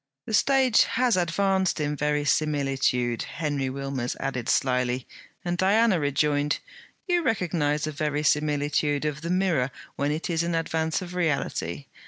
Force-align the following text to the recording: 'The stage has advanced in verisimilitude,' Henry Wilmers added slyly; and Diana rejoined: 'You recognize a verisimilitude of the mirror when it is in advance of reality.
'The 0.25 0.33
stage 0.33 0.83
has 0.85 1.15
advanced 1.15 1.79
in 1.79 1.95
verisimilitude,' 1.95 3.21
Henry 3.21 3.69
Wilmers 3.69 4.15
added 4.19 4.49
slyly; 4.49 5.05
and 5.45 5.59
Diana 5.59 5.99
rejoined: 5.99 6.57
'You 7.05 7.21
recognize 7.21 7.85
a 7.85 7.91
verisimilitude 7.91 9.05
of 9.05 9.21
the 9.21 9.29
mirror 9.29 9.69
when 9.97 10.11
it 10.11 10.27
is 10.27 10.41
in 10.41 10.55
advance 10.55 11.03
of 11.03 11.13
reality. 11.13 11.85